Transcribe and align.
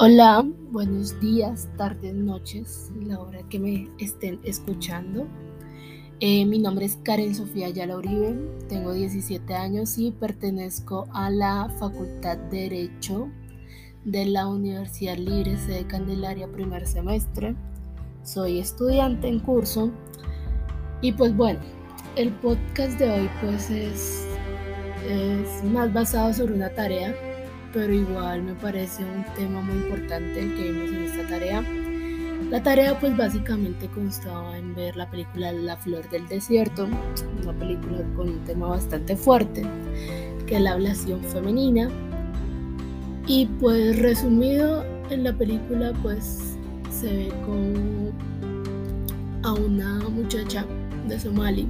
Hola, 0.00 0.46
buenos 0.70 1.18
días, 1.18 1.68
tardes, 1.76 2.14
noches, 2.14 2.92
la 3.00 3.18
hora 3.18 3.42
que 3.48 3.58
me 3.58 3.88
estén 3.98 4.38
escuchando. 4.44 5.26
Eh, 6.20 6.46
mi 6.46 6.60
nombre 6.60 6.86
es 6.86 7.00
Karen 7.02 7.34
Sofía 7.34 7.68
Yala 7.70 7.96
Uribe, 7.96 8.36
tengo 8.68 8.92
17 8.92 9.52
años 9.54 9.98
y 9.98 10.12
pertenezco 10.12 11.08
a 11.12 11.30
la 11.30 11.68
Facultad 11.80 12.38
de 12.38 12.68
Derecho 12.68 13.28
de 14.04 14.26
la 14.26 14.46
Universidad 14.46 15.16
Libre 15.16 15.56
de 15.56 15.84
Candelaria 15.88 16.46
primer 16.46 16.86
semestre. 16.86 17.56
Soy 18.22 18.60
estudiante 18.60 19.26
en 19.26 19.40
curso 19.40 19.90
y 21.02 21.10
pues 21.10 21.36
bueno, 21.36 21.58
el 22.14 22.30
podcast 22.34 23.00
de 23.00 23.10
hoy 23.10 23.30
pues 23.40 23.68
es, 23.68 24.28
es 25.08 25.64
más 25.64 25.92
basado 25.92 26.32
sobre 26.32 26.54
una 26.54 26.68
tarea 26.68 27.16
pero 27.72 27.92
igual 27.92 28.42
me 28.42 28.54
parece 28.54 29.04
un 29.04 29.24
tema 29.34 29.60
muy 29.60 29.76
importante 29.76 30.40
el 30.40 30.54
que 30.54 30.70
vimos 30.70 30.90
en 30.90 31.02
esta 31.02 31.26
tarea. 31.28 31.64
La 32.50 32.62
tarea 32.62 32.98
pues 32.98 33.16
básicamente 33.16 33.88
constaba 33.88 34.56
en 34.56 34.74
ver 34.74 34.96
la 34.96 35.10
película 35.10 35.52
La 35.52 35.76
Flor 35.76 36.08
del 36.08 36.26
Desierto, 36.28 36.88
una 37.42 37.52
película 37.52 37.98
con 38.16 38.28
un 38.30 38.44
tema 38.44 38.68
bastante 38.68 39.16
fuerte, 39.16 39.66
que 40.46 40.56
es 40.56 40.62
la 40.62 40.72
ablación 40.72 41.22
femenina. 41.24 41.90
Y 43.26 43.46
pues 43.60 43.98
resumido 43.98 44.84
en 45.10 45.24
la 45.24 45.32
película 45.34 45.92
pues 46.02 46.56
se 46.90 47.06
ve 47.06 47.32
como 47.44 48.12
a 49.42 49.52
una 49.52 50.08
muchacha 50.08 50.64
de 51.06 51.20
Somali 51.20 51.68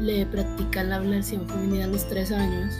le 0.00 0.24
practican 0.26 0.90
la 0.90 0.96
ablación 0.96 1.46
femenina 1.48 1.84
a 1.84 1.88
los 1.88 2.08
3 2.08 2.32
años 2.32 2.74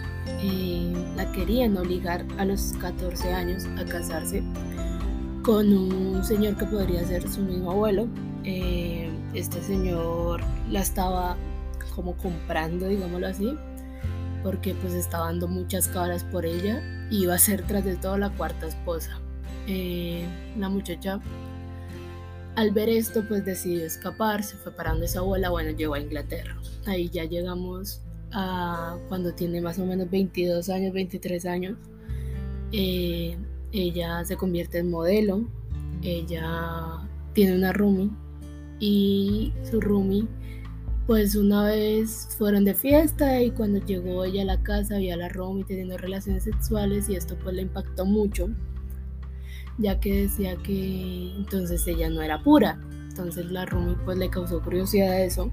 la 1.16 1.30
querían 1.32 1.76
obligar 1.76 2.24
a 2.38 2.44
los 2.44 2.72
14 2.80 3.32
años 3.32 3.66
a 3.78 3.84
casarse 3.84 4.42
con 5.42 5.72
un 5.72 6.24
señor 6.24 6.56
que 6.56 6.66
podría 6.66 7.04
ser 7.06 7.28
su 7.28 7.42
mismo 7.42 7.70
abuelo. 7.70 8.08
Eh, 8.44 9.10
este 9.34 9.60
señor 9.62 10.40
la 10.70 10.80
estaba 10.80 11.36
como 11.94 12.16
comprando, 12.16 12.88
digámoslo 12.88 13.26
así, 13.26 13.56
porque 14.42 14.74
pues 14.74 14.94
estaba 14.94 15.26
dando 15.26 15.48
muchas 15.48 15.88
cabras 15.88 16.24
por 16.24 16.46
ella 16.46 16.82
y 17.10 17.24
iba 17.24 17.34
a 17.34 17.38
ser 17.38 17.62
tras 17.62 17.84
de 17.84 17.96
todo 17.96 18.16
la 18.16 18.30
cuarta 18.30 18.66
esposa. 18.66 19.20
Eh, 19.66 20.24
la 20.58 20.68
muchacha 20.68 21.20
al 22.56 22.72
ver 22.72 22.88
esto 22.88 23.24
pues 23.28 23.44
decidió 23.44 23.86
escapar, 23.86 24.42
se 24.42 24.56
fue 24.56 24.72
parando 24.72 25.04
esa 25.04 25.20
abuela, 25.20 25.50
bueno, 25.50 25.70
llegó 25.70 25.94
a 25.94 26.00
Inglaterra. 26.00 26.56
Ahí 26.86 27.08
ya 27.08 27.24
llegamos 27.24 28.02
cuando 29.08 29.34
tiene 29.34 29.60
más 29.60 29.78
o 29.78 29.86
menos 29.86 30.10
22 30.10 30.68
años, 30.68 30.92
23 30.92 31.46
años. 31.46 31.76
Eh, 32.72 33.36
ella 33.72 34.24
se 34.24 34.36
convierte 34.36 34.78
en 34.78 34.90
modelo, 34.90 35.44
ella 36.02 36.98
tiene 37.32 37.56
una 37.56 37.72
roomie 37.72 38.10
y 38.78 39.52
su 39.70 39.80
roomie 39.80 40.26
pues 41.06 41.34
una 41.34 41.64
vez 41.64 42.28
fueron 42.38 42.64
de 42.64 42.74
fiesta 42.74 43.40
y 43.42 43.50
cuando 43.50 43.84
llegó 43.84 44.24
ella 44.24 44.42
a 44.42 44.44
la 44.44 44.62
casa 44.62 44.98
vio 44.98 45.14
a 45.14 45.16
la 45.16 45.28
roomie 45.28 45.64
teniendo 45.64 45.98
relaciones 45.98 46.44
sexuales 46.44 47.08
y 47.08 47.16
esto 47.16 47.36
pues 47.42 47.54
le 47.54 47.62
impactó 47.62 48.04
mucho 48.06 48.48
ya 49.78 49.98
que 49.98 50.22
decía 50.22 50.56
que 50.56 51.32
entonces 51.36 51.86
ella 51.86 52.08
no 52.10 52.22
era 52.22 52.42
pura 52.42 52.80
entonces 53.08 53.50
la 53.50 53.66
roomie 53.66 53.96
pues 54.04 54.18
le 54.18 54.30
causó 54.30 54.62
curiosidad 54.62 55.10
a 55.10 55.22
eso 55.22 55.50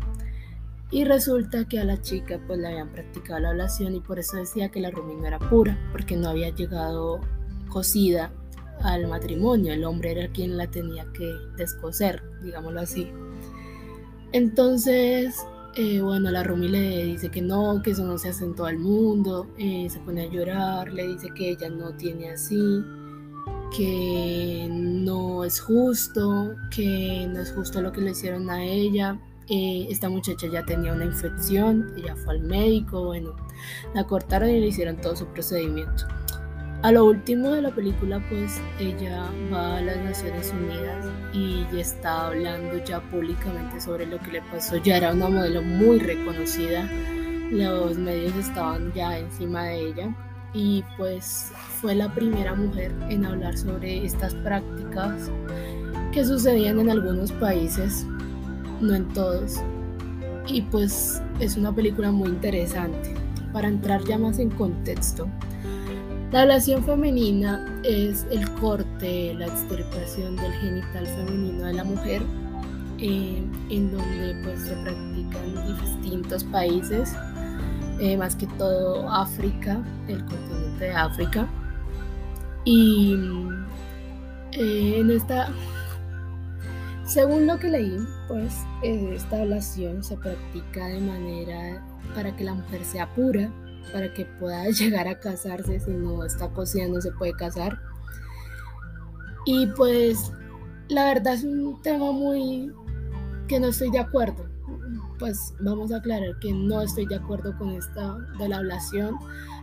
y 0.89 1.03
resulta 1.03 1.67
que 1.67 1.79
a 1.79 1.83
la 1.83 2.01
chica 2.01 2.39
pues 2.47 2.59
le 2.59 2.67
habían 2.67 2.91
practicado 2.91 3.39
la 3.39 3.49
ablación 3.49 3.95
y 3.95 3.99
por 3.99 4.19
eso 4.19 4.37
decía 4.37 4.69
que 4.69 4.79
la 4.79 4.89
Rumi 4.91 5.15
no 5.15 5.27
era 5.27 5.39
pura, 5.39 5.77
porque 5.91 6.15
no 6.15 6.29
había 6.29 6.49
llegado 6.49 7.19
cocida 7.69 8.31
al 8.81 9.07
matrimonio, 9.07 9.73
el 9.73 9.83
hombre 9.83 10.11
era 10.11 10.31
quien 10.31 10.55
la 10.55 10.67
tenía 10.67 11.05
que 11.13 11.33
descoser, 11.57 12.23
digámoslo 12.41 12.79
así. 12.79 13.11
Entonces, 14.31 15.35
eh, 15.75 16.01
bueno, 16.01 16.31
la 16.31 16.43
Rumi 16.43 16.69
le 16.69 17.05
dice 17.05 17.29
que 17.29 17.41
no, 17.41 17.81
que 17.83 17.91
eso 17.91 18.05
no 18.05 18.17
se 18.17 18.29
hace 18.29 18.45
en 18.45 18.55
todo 18.55 18.69
el 18.69 18.79
mundo, 18.79 19.47
eh, 19.57 19.87
se 19.89 19.99
pone 19.99 20.23
a 20.23 20.29
llorar, 20.29 20.91
le 20.91 21.07
dice 21.07 21.29
que 21.35 21.51
ella 21.51 21.69
no 21.69 21.95
tiene 21.95 22.31
así, 22.31 22.83
que 23.75 24.67
no 24.69 25.43
es 25.43 25.59
justo, 25.59 26.55
que 26.73 27.27
no 27.29 27.41
es 27.41 27.51
justo 27.51 27.81
lo 27.81 27.91
que 27.91 28.01
le 28.01 28.11
hicieron 28.11 28.49
a 28.49 28.63
ella, 28.63 29.19
esta 29.49 30.09
muchacha 30.09 30.47
ya 30.47 30.63
tenía 30.65 30.93
una 30.93 31.05
infección, 31.05 31.93
ella 31.97 32.15
fue 32.15 32.35
al 32.35 32.41
médico, 32.41 33.05
bueno, 33.05 33.35
la 33.93 34.03
cortaron 34.05 34.49
y 34.49 34.59
le 34.59 34.67
hicieron 34.67 34.97
todo 34.97 35.15
su 35.15 35.25
procedimiento. 35.27 36.05
A 36.83 36.91
lo 36.91 37.05
último 37.05 37.49
de 37.49 37.63
la 37.63 37.71
película, 37.71 38.23
pues 38.29 38.61
ella 38.79 39.25
va 39.51 39.77
a 39.77 39.81
las 39.81 39.97
Naciones 39.97 40.53
Unidas 40.53 41.07
y 41.33 41.65
ya 41.73 41.81
está 41.81 42.27
hablando 42.27 42.83
ya 42.83 43.01
públicamente 43.09 43.81
sobre 43.81 44.05
lo 44.05 44.19
que 44.19 44.33
le 44.33 44.41
pasó. 44.43 44.77
Ya 44.77 44.97
era 44.97 45.11
una 45.11 45.27
modelo 45.27 45.63
muy 45.63 45.97
reconocida, 45.97 46.87
los 47.49 47.97
medios 47.97 48.35
estaban 48.35 48.93
ya 48.93 49.17
encima 49.17 49.63
de 49.63 49.87
ella 49.87 50.15
y 50.53 50.83
pues 50.97 51.51
fue 51.81 51.95
la 51.95 52.13
primera 52.13 52.53
mujer 52.53 52.91
en 53.09 53.25
hablar 53.25 53.57
sobre 53.57 54.05
estas 54.05 54.35
prácticas 54.35 55.31
que 56.11 56.23
sucedían 56.23 56.79
en 56.79 56.89
algunos 56.89 57.31
países 57.33 58.05
no 58.81 58.95
en 58.95 59.07
todos. 59.09 59.57
Y 60.47 60.61
pues 60.61 61.21
es 61.39 61.57
una 61.57 61.73
película 61.73 62.11
muy 62.11 62.29
interesante. 62.29 63.15
Para 63.53 63.67
entrar 63.67 64.03
ya 64.03 64.17
más 64.17 64.39
en 64.39 64.49
contexto, 64.49 65.27
la 66.31 66.41
ablación 66.41 66.83
femenina 66.83 67.79
es 67.83 68.27
el 68.29 68.49
corte, 68.55 69.33
la 69.33 69.47
extirpación 69.47 70.35
del 70.35 70.51
genital 70.53 71.07
femenino 71.07 71.65
de 71.65 71.73
la 71.73 71.83
mujer, 71.85 72.21
eh, 72.97 73.41
en 73.69 73.91
donde 73.91 74.35
pues 74.43 74.59
se 74.59 74.73
practica 74.75 75.37
en 75.45 75.77
distintos 75.77 76.43
países, 76.43 77.15
eh, 78.01 78.17
más 78.17 78.35
que 78.35 78.45
todo 78.57 79.09
África, 79.09 79.81
el 80.09 80.23
continente 80.25 80.85
de 80.85 80.91
África. 80.91 81.47
Y 82.65 83.15
eh, 84.51 84.99
en 84.99 85.11
esta 85.11 85.47
según 87.07 87.47
lo 87.47 87.57
que 87.57 87.69
leí, 87.69 87.97
pues 88.27 88.53
esta 88.83 89.41
ablación 89.41 90.03
se 90.03 90.17
practica 90.17 90.87
de 90.87 90.99
manera 90.99 91.81
para 92.13 92.35
que 92.35 92.43
la 92.43 92.53
mujer 92.53 92.83
sea 92.83 93.13
pura, 93.15 93.49
para 93.93 94.13
que 94.13 94.25
pueda 94.25 94.65
llegar 94.69 95.07
a 95.07 95.19
casarse, 95.19 95.79
si 95.79 95.91
no 95.91 96.25
está 96.25 96.49
cocida 96.49 96.87
no 96.87 97.01
se 97.01 97.11
puede 97.13 97.33
casar. 97.33 97.79
Y 99.45 99.67
pues 99.67 100.33
la 100.89 101.05
verdad 101.05 101.35
es 101.35 101.45
un 101.45 101.81
tema 101.81 102.11
muy 102.11 102.73
que 103.47 103.59
no 103.59 103.67
estoy 103.67 103.89
de 103.89 103.99
acuerdo. 103.99 104.45
Pues 105.17 105.53
vamos 105.61 105.91
a 105.93 105.97
aclarar 105.97 106.37
que 106.41 106.51
no 106.51 106.81
estoy 106.81 107.05
de 107.07 107.15
acuerdo 107.15 107.57
con 107.57 107.69
esta 107.69 108.17
de 108.37 108.49
la 108.49 108.57
ablación. 108.57 109.15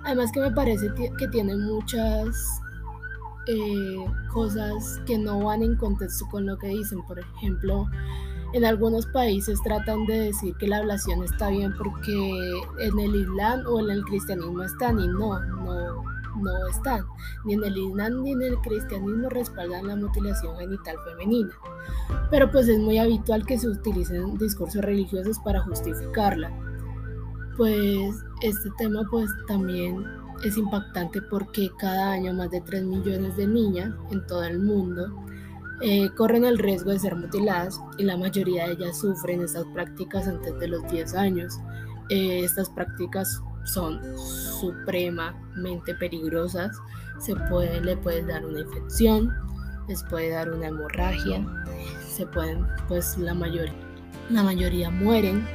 Además 0.04 0.32
que 0.32 0.40
me 0.40 0.50
parece 0.50 0.88
que 1.18 1.28
tiene 1.28 1.54
muchas 1.54 2.34
eh, 3.46 4.04
cosas 4.32 5.00
que 5.06 5.18
no 5.18 5.44
van 5.44 5.62
en 5.62 5.76
contexto 5.76 6.26
con 6.30 6.46
lo 6.46 6.58
que 6.58 6.68
dicen. 6.68 7.02
Por 7.06 7.18
ejemplo, 7.18 7.86
en 8.54 8.64
algunos 8.64 9.06
países 9.06 9.60
tratan 9.62 10.06
de 10.06 10.20
decir 10.20 10.54
que 10.56 10.68
la 10.68 10.78
ablación 10.78 11.22
está 11.24 11.50
bien 11.50 11.74
porque 11.76 12.14
en 12.80 12.98
el 12.98 13.14
Islam 13.16 13.62
o 13.68 13.80
en 13.80 13.90
el 13.90 14.04
cristianismo 14.04 14.62
están 14.62 15.00
y 15.00 15.08
no, 15.08 15.40
no, 15.40 16.04
no 16.40 16.68
están. 16.68 17.04
Ni 17.44 17.54
en 17.54 17.64
el 17.64 17.76
Islam 17.76 18.22
ni 18.22 18.32
en 18.32 18.42
el 18.42 18.56
cristianismo 18.58 19.28
respaldan 19.28 19.88
la 19.88 19.96
mutilación 19.96 20.56
genital 20.56 20.96
femenina. 21.04 21.52
Pero 22.30 22.50
pues 22.50 22.68
es 22.68 22.78
muy 22.78 22.98
habitual 22.98 23.44
que 23.44 23.58
se 23.58 23.68
utilicen 23.68 24.38
discursos 24.38 24.82
religiosos 24.82 25.38
para 25.40 25.60
justificarla. 25.62 26.50
Pues 27.56 28.14
este 28.40 28.70
tema 28.78 29.02
pues 29.10 29.28
también 29.46 30.23
es 30.42 30.56
impactante 30.56 31.22
porque 31.22 31.70
cada 31.78 32.12
año 32.12 32.32
más 32.32 32.50
de 32.50 32.60
3 32.60 32.84
millones 32.84 33.36
de 33.36 33.46
niñas 33.46 33.94
en 34.10 34.26
todo 34.26 34.44
el 34.44 34.58
mundo 34.58 35.24
eh, 35.80 36.08
corren 36.16 36.44
el 36.44 36.58
riesgo 36.58 36.90
de 36.90 36.98
ser 36.98 37.16
mutiladas 37.16 37.80
y 37.98 38.04
la 38.04 38.16
mayoría 38.16 38.66
de 38.66 38.72
ellas 38.72 38.98
sufren 38.98 39.42
estas 39.42 39.64
prácticas 39.74 40.28
antes 40.28 40.58
de 40.58 40.68
los 40.68 40.86
10 40.90 41.14
años. 41.14 41.58
Eh, 42.10 42.44
estas 42.44 42.70
prácticas 42.70 43.42
son 43.64 44.00
supremamente 44.16 45.94
peligrosas, 45.94 46.76
se 47.18 47.34
puede, 47.48 47.80
le 47.80 47.96
puede 47.96 48.24
dar 48.24 48.44
una 48.44 48.60
infección, 48.60 49.32
les 49.88 50.02
puede 50.04 50.30
dar 50.30 50.50
una 50.50 50.68
hemorragia, 50.68 51.44
se 52.08 52.26
pueden, 52.26 52.66
pues 52.88 53.18
la, 53.18 53.34
mayor, 53.34 53.68
la 54.30 54.42
mayoría 54.42 54.90
mueren. 54.90 55.46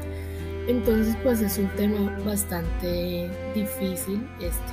Entonces, 0.69 1.15
pues 1.23 1.41
es 1.41 1.57
un 1.57 1.67
tema 1.69 2.15
bastante 2.23 3.27
difícil 3.55 4.21
este. 4.39 4.71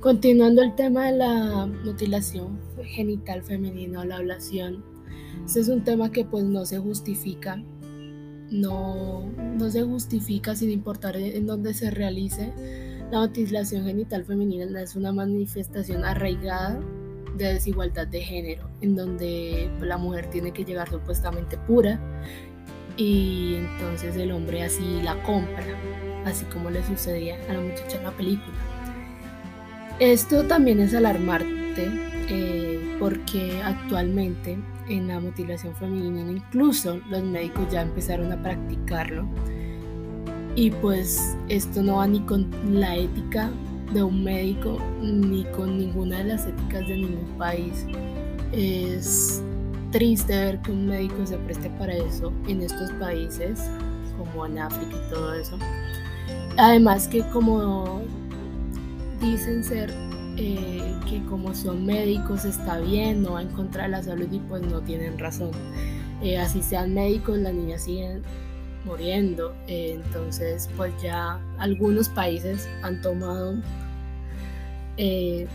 Continuando 0.00 0.62
el 0.62 0.74
tema 0.74 1.06
de 1.06 1.12
la 1.16 1.66
mutilación 1.84 2.58
genital 2.82 3.44
femenina 3.44 4.00
o 4.00 4.04
la 4.04 4.16
ablación, 4.16 4.84
este 5.44 5.60
es 5.60 5.68
un 5.68 5.84
tema 5.84 6.10
que 6.10 6.24
pues 6.24 6.42
no 6.42 6.66
se 6.66 6.78
justifica 6.78 7.62
no, 8.50 9.30
no 9.56 9.70
se 9.70 9.82
justifica 9.82 10.54
sin 10.54 10.70
importar 10.70 11.16
en 11.16 11.46
dónde 11.46 11.74
se 11.74 11.90
realice. 11.90 12.52
La 13.10 13.20
mutilación 13.20 13.84
genital 13.84 14.24
femenina 14.24 14.82
es 14.82 14.96
una 14.96 15.12
manifestación 15.12 16.04
arraigada 16.04 16.80
de 17.36 17.52
desigualdad 17.52 18.08
de 18.08 18.20
género, 18.20 18.68
en 18.80 18.96
donde 18.96 19.70
la 19.80 19.96
mujer 19.96 20.28
tiene 20.28 20.52
que 20.52 20.64
llegar 20.64 20.88
supuestamente 20.90 21.56
pura 21.56 22.00
y 22.96 23.56
entonces 23.56 24.16
el 24.16 24.32
hombre 24.32 24.64
así 24.64 25.00
la 25.02 25.22
compra, 25.22 25.64
así 26.24 26.44
como 26.46 26.70
le 26.70 26.84
sucedía 26.84 27.36
a 27.48 27.52
la 27.52 27.60
muchacha 27.60 27.98
en 27.98 28.04
la 28.04 28.16
película. 28.16 28.56
Esto 30.00 30.44
también 30.44 30.80
es 30.80 30.92
alarmante 30.92 31.88
eh, 32.28 32.96
porque 32.98 33.62
actualmente 33.62 34.58
en 34.88 35.08
la 35.08 35.20
mutilación 35.20 35.76
femenina 35.76 36.30
incluso 36.30 37.00
los 37.08 37.22
médicos 37.22 37.70
ya 37.70 37.82
empezaron 37.82 38.32
a 38.32 38.42
practicarlo 38.42 39.28
y 40.56 40.70
pues 40.70 41.36
esto 41.48 41.82
no 41.82 41.96
va 41.96 42.06
ni 42.06 42.20
con 42.20 42.50
la 42.72 42.96
ética 42.96 43.50
de 43.92 44.02
un 44.02 44.24
médico 44.24 44.78
ni 45.00 45.44
con 45.44 45.78
ninguna 45.78 46.18
de 46.18 46.24
las 46.24 46.46
éticas 46.46 46.88
de 46.88 46.96
ningún 46.96 47.38
país. 47.38 47.86
Es 48.52 49.42
triste 49.92 50.34
ver 50.34 50.60
que 50.62 50.72
un 50.72 50.86
médico 50.86 51.26
se 51.26 51.36
preste 51.38 51.70
para 51.78 51.94
eso 51.94 52.32
en 52.48 52.62
estos 52.62 52.90
países, 52.92 53.60
como 54.18 54.46
en 54.46 54.58
África 54.58 54.96
y 54.96 55.10
todo 55.10 55.34
eso. 55.34 55.58
Además 56.56 57.06
que 57.06 57.22
como 57.28 58.00
dicen 59.20 59.62
ser 59.62 59.92
eh, 60.38 60.94
que 61.08 61.22
como 61.26 61.54
son 61.54 61.84
médicos 61.84 62.46
está 62.46 62.78
bien, 62.78 63.22
no 63.22 63.32
va 63.32 63.42
en 63.42 63.48
contra 63.48 63.84
de 63.84 63.90
la 63.90 64.02
salud 64.02 64.28
y 64.32 64.38
pues 64.38 64.62
no 64.62 64.80
tienen 64.80 65.18
razón. 65.18 65.50
Eh, 66.22 66.38
así 66.38 66.62
sean 66.62 66.94
médicos, 66.94 67.36
las 67.38 67.52
niñas 67.52 67.82
siguen 67.82 68.22
muriendo. 68.86 69.54
Eh, 69.66 69.92
entonces 69.94 70.70
pues 70.76 70.92
ya 71.02 71.40
algunos 71.58 72.08
países 72.08 72.68
han 72.82 73.00
tomado 73.02 73.54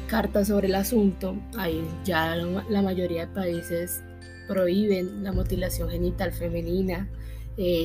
cartas 0.08 0.50
sobre 0.50 0.68
el 0.68 0.76
asunto. 0.76 1.36
Ahí 1.58 1.84
ya 2.04 2.36
la 2.36 2.82
mayoría 2.84 3.26
de 3.26 3.34
países 3.34 4.04
prohíben 4.48 5.24
la 5.24 5.32
mutilación 5.32 5.90
genital 5.90 6.32
femenina, 6.32 7.10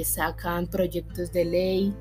sacan 0.04 0.66
proyectos 0.66 1.32
de 1.32 1.44
ley 1.46 1.94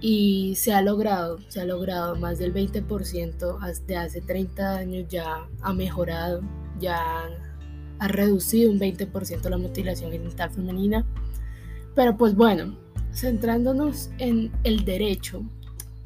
y 0.00 0.54
se 0.56 0.72
ha 0.72 0.80
logrado, 0.80 1.38
se 1.48 1.60
ha 1.60 1.64
logrado 1.64 2.16
más 2.16 2.38
del 2.38 2.54
20% 2.54 3.84
de 3.86 3.96
hace 3.96 4.20
30 4.22 4.76
años 4.76 5.06
ya 5.08 5.46
ha 5.60 5.72
mejorado, 5.74 6.40
ya 6.78 7.28
ha 7.98 8.08
reducido 8.08 8.70
un 8.70 8.80
20% 8.80 9.48
la 9.48 9.58
mutilación 9.58 10.10
genital 10.10 10.50
femenina. 10.50 11.06
Pero 12.00 12.16
pues 12.16 12.34
bueno, 12.34 12.78
centrándonos 13.12 14.08
en 14.16 14.50
el 14.64 14.86
derecho, 14.86 15.44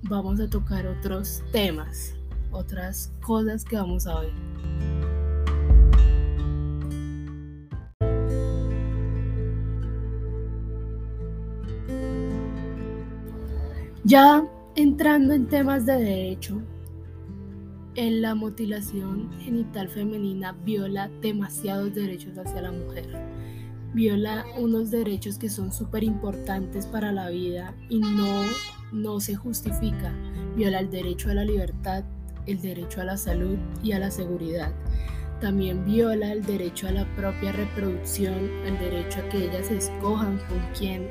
vamos 0.02 0.40
a 0.40 0.50
tocar 0.50 0.88
otros 0.88 1.44
temas, 1.52 2.16
otras 2.50 3.12
cosas 3.24 3.64
que 3.64 3.76
vamos 3.76 4.04
a 4.08 4.18
ver. 4.18 4.32
Ya 14.02 14.44
entrando 14.74 15.32
en 15.32 15.46
temas 15.46 15.86
de 15.86 15.92
derecho, 15.92 16.60
en 17.94 18.20
la 18.20 18.34
mutilación 18.34 19.30
genital 19.38 19.88
femenina 19.88 20.56
viola 20.64 21.08
demasiados 21.20 21.94
derechos 21.94 22.36
hacia 22.36 22.62
la 22.62 22.72
mujer. 22.72 23.06
Viola 23.94 24.44
unos 24.58 24.90
derechos 24.90 25.38
que 25.38 25.48
son 25.48 25.72
súper 25.72 26.02
importantes 26.02 26.84
para 26.84 27.12
la 27.12 27.30
vida 27.30 27.76
y 27.88 28.00
no, 28.00 28.42
no 28.92 29.20
se 29.20 29.36
justifica. 29.36 30.12
Viola 30.56 30.80
el 30.80 30.90
derecho 30.90 31.30
a 31.30 31.34
la 31.34 31.44
libertad, 31.44 32.02
el 32.46 32.60
derecho 32.60 33.00
a 33.00 33.04
la 33.04 33.16
salud 33.16 33.56
y 33.84 33.92
a 33.92 34.00
la 34.00 34.10
seguridad. 34.10 34.72
También 35.40 35.84
viola 35.84 36.32
el 36.32 36.42
derecho 36.42 36.88
a 36.88 36.90
la 36.90 37.06
propia 37.14 37.52
reproducción, 37.52 38.50
el 38.66 38.76
derecho 38.80 39.20
a 39.20 39.28
que 39.28 39.44
ellas 39.44 39.70
escojan 39.70 40.38
con 40.48 40.58
quién 40.76 41.08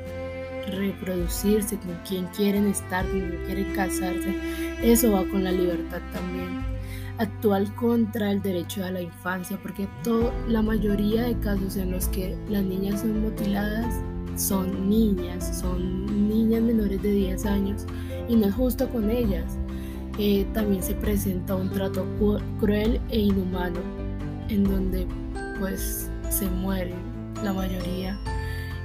reproducirse, 0.70 1.78
con 1.78 1.98
quien 2.06 2.26
quieren 2.36 2.66
estar, 2.66 3.06
con 3.06 3.20
quien 3.20 3.44
quieren 3.46 3.74
casarse. 3.74 4.34
Eso 4.82 5.12
va 5.12 5.24
con 5.30 5.42
la 5.42 5.52
libertad 5.52 6.02
también. 6.12 6.73
Actual 7.18 7.74
contra 7.76 8.32
el 8.32 8.42
derecho 8.42 8.84
a 8.84 8.90
la 8.90 9.00
infancia, 9.00 9.58
porque 9.62 9.88
todo, 10.02 10.32
la 10.48 10.62
mayoría 10.62 11.22
de 11.22 11.38
casos 11.38 11.76
en 11.76 11.92
los 11.92 12.08
que 12.08 12.36
las 12.48 12.64
niñas 12.64 13.00
son 13.00 13.20
mutiladas 13.20 14.02
son 14.36 14.88
niñas, 14.88 15.60
son 15.60 16.28
niñas 16.28 16.62
menores 16.62 17.00
de 17.02 17.10
10 17.10 17.46
años 17.46 17.86
y 18.28 18.36
no 18.36 18.46
es 18.46 18.54
justo 18.54 18.88
con 18.88 19.10
ellas. 19.10 19.58
Eh, 20.18 20.46
también 20.52 20.82
se 20.82 20.94
presenta 20.94 21.56
un 21.56 21.70
trato 21.70 22.06
cruel 22.60 23.00
e 23.10 23.18
inhumano 23.18 23.80
en 24.48 24.64
donde 24.64 25.06
pues 25.58 26.08
se 26.30 26.48
mueren 26.48 26.98
la 27.42 27.52
mayoría 27.52 28.16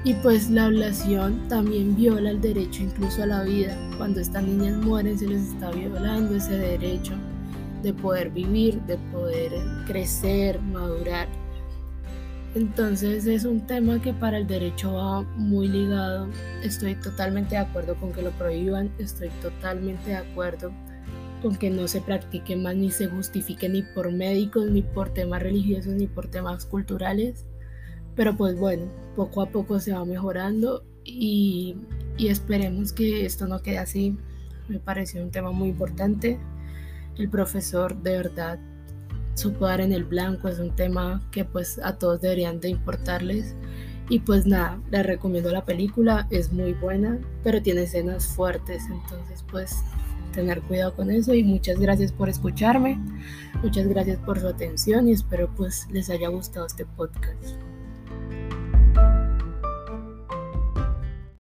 y 0.03 0.13
pues 0.15 0.49
la 0.49 0.65
ablación 0.65 1.47
también 1.49 1.95
viola 1.95 2.31
el 2.31 2.41
derecho 2.41 2.83
incluso 2.83 3.23
a 3.23 3.27
la 3.27 3.43
vida. 3.43 3.77
Cuando 3.97 4.19
estas 4.19 4.43
niñas 4.43 4.77
mueren 4.77 5.17
se 5.19 5.27
les 5.27 5.49
está 5.49 5.71
violando 5.71 6.35
ese 6.35 6.57
derecho 6.57 7.13
de 7.81 7.93
poder 7.93 8.29
vivir, 8.29 8.81
de 8.81 8.97
poder 9.11 9.51
crecer, 9.85 10.61
madurar. 10.61 11.27
Entonces 12.55 13.27
es 13.27 13.45
un 13.45 13.65
tema 13.67 14.01
que 14.01 14.13
para 14.13 14.37
el 14.37 14.47
derecho 14.47 14.93
va 14.93 15.21
muy 15.37 15.67
ligado. 15.67 16.27
Estoy 16.63 16.95
totalmente 16.95 17.51
de 17.51 17.61
acuerdo 17.61 17.95
con 17.99 18.11
que 18.11 18.21
lo 18.21 18.31
prohíban, 18.31 18.91
estoy 18.97 19.29
totalmente 19.41 20.09
de 20.09 20.17
acuerdo 20.17 20.71
con 21.41 21.55
que 21.55 21.69
no 21.69 21.87
se 21.87 22.01
practique 22.01 22.55
más 22.55 22.75
ni 22.75 22.91
se 22.91 23.07
justifique 23.07 23.69
ni 23.69 23.81
por 23.81 24.11
médicos, 24.11 24.69
ni 24.69 24.81
por 24.81 25.09
temas 25.09 25.41
religiosos, 25.41 25.93
ni 25.93 26.07
por 26.07 26.27
temas 26.27 26.65
culturales. 26.65 27.45
Pero 28.15 28.35
pues 28.35 28.57
bueno, 28.57 28.85
poco 29.15 29.41
a 29.41 29.49
poco 29.49 29.79
se 29.79 29.93
va 29.93 30.03
mejorando 30.03 30.83
y, 31.05 31.77
esperemos 32.17 32.91
que 32.91 33.25
esto 33.25 33.47
no 33.47 33.61
quede 33.61 33.77
así. 33.77 34.17
Me 34.67 34.79
pareció 34.79 35.23
un 35.23 35.31
tema 35.31 35.51
muy 35.51 35.69
importante. 35.69 36.39
El 37.19 37.30
profesor 37.30 38.01
de 38.01 38.12
verdad 38.18 38.60
supo 39.36 39.66
dar 39.66 39.81
en 39.81 39.92
el 39.92 40.06
blanco, 40.06 40.48
es 40.48 40.57
un 40.57 40.74
tema 40.74 41.21
que 41.31 41.44
pues 41.44 41.80
a 41.83 41.98
todos 41.98 42.21
deberían 42.21 42.62
de 42.62 42.69
importarles. 42.69 43.56
Y 44.09 44.19
pues 44.19 44.45
nada, 44.47 44.81
les 44.90 45.06
recomiendo 45.06 45.52
la 45.52 45.66
película, 45.66 46.28
es 46.31 46.52
muy 46.52 46.73
buena, 46.73 47.19
pero 47.44 47.61
tiene 47.61 47.83
escenas 47.83 48.26
fuertes, 48.26 48.83
entonces 48.90 49.45
pues 49.52 49.83
tener 50.33 50.61
cuidado 50.61 50.95
con 50.95 51.11
eso 51.11 51.33
y 51.33 51.44
muchas 51.44 51.78
gracias 51.80 52.11
por 52.11 52.30
escucharme, 52.30 52.97
muchas 53.61 53.88
gracias 53.88 54.18
por 54.19 54.40
su 54.40 54.47
atención 54.47 55.09
y 55.09 55.11
espero 55.11 55.54
pues 55.56 55.88
les 55.92 56.09
haya 56.09 56.30
gustado 56.30 56.66
este 56.66 56.85
podcast. 56.85 57.69